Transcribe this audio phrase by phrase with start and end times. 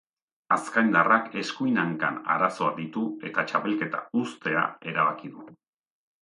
[0.53, 5.47] Azkaindarrak eskuin hankan arazoak ditu eta txapelketa uztea erabaki du.